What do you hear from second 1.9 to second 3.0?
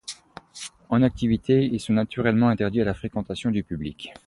naturellement interdits à la